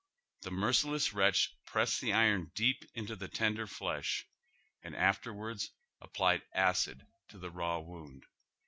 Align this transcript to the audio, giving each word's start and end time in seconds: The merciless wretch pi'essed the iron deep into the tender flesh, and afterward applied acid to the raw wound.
The 0.41 0.49
merciless 0.49 1.13
wretch 1.13 1.55
pi'essed 1.67 1.99
the 1.99 2.11
iron 2.11 2.51
deep 2.55 2.85
into 2.95 3.15
the 3.15 3.27
tender 3.27 3.67
flesh, 3.67 4.25
and 4.81 4.95
afterward 4.95 5.61
applied 5.99 6.41
acid 6.55 7.05
to 7.27 7.37
the 7.37 7.51
raw 7.51 7.77
wound. 7.77 8.25